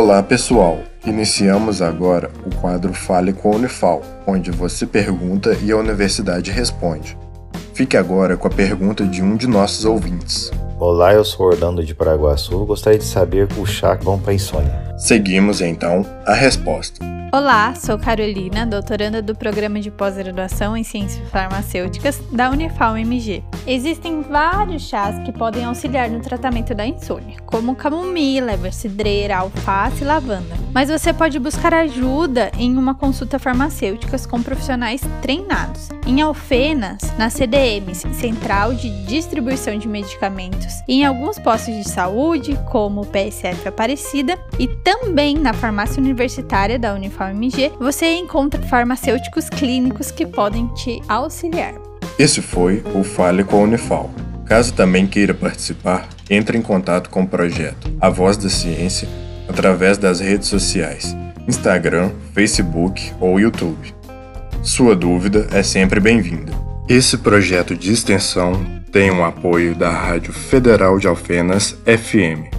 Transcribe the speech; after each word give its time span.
Olá 0.00 0.22
pessoal, 0.22 0.78
iniciamos 1.04 1.82
agora 1.82 2.30
o 2.46 2.54
quadro 2.60 2.94
Fale 2.94 3.32
com 3.32 3.50
a 3.50 3.56
Unifal, 3.56 4.00
onde 4.28 4.48
você 4.48 4.86
pergunta 4.86 5.58
e 5.60 5.72
a 5.72 5.76
universidade 5.76 6.52
responde. 6.52 7.18
Fique 7.74 7.96
agora 7.96 8.36
com 8.36 8.46
a 8.46 8.50
pergunta 8.50 9.04
de 9.04 9.20
um 9.24 9.36
de 9.36 9.48
nossos 9.48 9.84
ouvintes. 9.84 10.52
Olá, 10.78 11.14
eu 11.14 11.24
sou 11.24 11.46
Orlando 11.46 11.84
de 11.84 11.96
Paraguaçu. 11.96 12.64
Gostaria 12.64 13.00
de 13.00 13.04
saber 13.04 13.48
o 13.58 13.66
chá 13.66 13.96
que 13.96 14.04
vão 14.04 14.20
para 14.20 14.32
insônia. 14.32 14.87
Seguimos 14.98 15.60
então 15.60 16.04
a 16.26 16.34
resposta. 16.34 17.18
Olá, 17.30 17.74
sou 17.74 17.98
Carolina, 17.98 18.66
doutoranda 18.66 19.20
do 19.20 19.34
programa 19.34 19.78
de 19.80 19.90
pós-graduação 19.90 20.74
em 20.74 20.82
Ciências 20.82 21.28
Farmacêuticas 21.28 22.18
da 22.32 22.50
Unifal 22.50 22.96
MG. 22.96 23.44
Existem 23.66 24.22
vários 24.22 24.88
chás 24.88 25.22
que 25.26 25.30
podem 25.30 25.62
auxiliar 25.64 26.08
no 26.08 26.20
tratamento 26.20 26.74
da 26.74 26.86
insônia, 26.86 27.36
como 27.44 27.76
camomila, 27.76 28.52
erva 28.52 28.72
cidreira, 28.72 29.36
alface 29.36 30.02
e 30.02 30.06
lavanda. 30.06 30.56
Mas 30.72 30.88
você 30.88 31.12
pode 31.12 31.38
buscar 31.38 31.74
ajuda 31.74 32.50
em 32.56 32.78
uma 32.78 32.94
consulta 32.94 33.38
farmacêutica 33.38 34.18
com 34.26 34.42
profissionais 34.42 35.02
treinados. 35.20 35.90
Em 36.06 36.22
Alfenas, 36.22 37.02
na 37.18 37.28
CDMs, 37.28 38.06
Central 38.14 38.72
de 38.72 39.04
Distribuição 39.04 39.78
de 39.78 39.86
Medicamentos, 39.86 40.82
e 40.88 41.00
em 41.00 41.04
alguns 41.04 41.38
postos 41.38 41.74
de 41.74 41.86
saúde, 41.86 42.58
como 42.70 43.02
o 43.02 43.06
PSF 43.06 43.68
Aparecida, 43.68 44.38
e 44.58 44.66
também 44.88 45.36
na 45.36 45.52
farmácia 45.52 46.00
universitária 46.00 46.78
da 46.78 46.94
Unifal 46.94 47.28
MG, 47.28 47.72
você 47.78 48.06
encontra 48.14 48.62
farmacêuticos 48.62 49.50
clínicos 49.50 50.10
que 50.10 50.24
podem 50.24 50.66
te 50.68 51.02
auxiliar. 51.06 51.74
Esse 52.18 52.40
foi 52.40 52.82
o 52.94 53.04
Fale 53.04 53.44
com 53.44 53.56
a 53.56 53.64
Unifal. 53.64 54.10
Caso 54.46 54.72
também 54.72 55.06
queira 55.06 55.34
participar, 55.34 56.08
entre 56.30 56.56
em 56.56 56.62
contato 56.62 57.10
com 57.10 57.20
o 57.20 57.28
projeto 57.28 57.94
A 58.00 58.08
Voz 58.08 58.38
da 58.38 58.48
Ciência 58.48 59.06
através 59.46 59.98
das 59.98 60.20
redes 60.20 60.48
sociais, 60.48 61.14
Instagram, 61.46 62.10
Facebook 62.32 63.12
ou 63.20 63.38
YouTube. 63.38 63.94
Sua 64.62 64.96
dúvida 64.96 65.48
é 65.52 65.62
sempre 65.62 66.00
bem-vinda. 66.00 66.52
Esse 66.88 67.18
projeto 67.18 67.76
de 67.76 67.92
extensão 67.92 68.64
tem 68.90 69.10
o 69.10 69.16
um 69.16 69.24
apoio 69.26 69.74
da 69.74 69.90
Rádio 69.90 70.32
Federal 70.32 70.98
de 70.98 71.06
Alfenas 71.06 71.76
FM 71.84 72.57